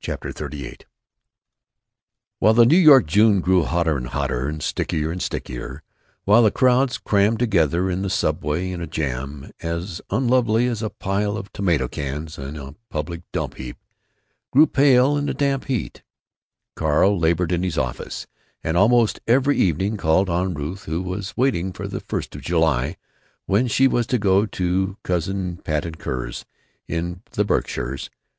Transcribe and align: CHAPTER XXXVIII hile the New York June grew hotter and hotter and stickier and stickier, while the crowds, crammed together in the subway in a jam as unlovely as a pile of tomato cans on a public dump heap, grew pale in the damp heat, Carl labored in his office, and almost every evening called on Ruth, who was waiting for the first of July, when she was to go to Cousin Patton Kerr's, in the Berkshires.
CHAPTER 0.00 0.30
XXXVIII 0.30 0.78
hile 2.40 2.54
the 2.56 2.64
New 2.64 2.78
York 2.78 3.04
June 3.04 3.42
grew 3.42 3.62
hotter 3.64 3.98
and 3.98 4.06
hotter 4.06 4.48
and 4.48 4.62
stickier 4.62 5.10
and 5.12 5.20
stickier, 5.20 5.82
while 6.24 6.42
the 6.44 6.50
crowds, 6.50 6.96
crammed 6.96 7.40
together 7.40 7.90
in 7.90 8.00
the 8.00 8.08
subway 8.08 8.70
in 8.70 8.80
a 8.80 8.86
jam 8.86 9.50
as 9.60 10.00
unlovely 10.08 10.66
as 10.66 10.82
a 10.82 10.88
pile 10.88 11.36
of 11.36 11.52
tomato 11.52 11.88
cans 11.88 12.38
on 12.38 12.56
a 12.56 12.74
public 12.88 13.20
dump 13.32 13.56
heap, 13.56 13.76
grew 14.50 14.66
pale 14.66 15.14
in 15.14 15.26
the 15.26 15.34
damp 15.34 15.66
heat, 15.66 16.02
Carl 16.74 17.18
labored 17.18 17.52
in 17.52 17.62
his 17.62 17.76
office, 17.76 18.26
and 18.62 18.78
almost 18.78 19.20
every 19.26 19.58
evening 19.58 19.98
called 19.98 20.30
on 20.30 20.54
Ruth, 20.54 20.84
who 20.84 21.02
was 21.02 21.36
waiting 21.36 21.70
for 21.70 21.86
the 21.86 22.00
first 22.00 22.34
of 22.34 22.40
July, 22.40 22.96
when 23.44 23.68
she 23.68 23.86
was 23.88 24.06
to 24.06 24.16
go 24.18 24.46
to 24.46 24.96
Cousin 25.02 25.58
Patton 25.58 25.96
Kerr's, 25.96 26.46
in 26.88 27.20
the 27.32 27.44
Berkshires. 27.44 28.08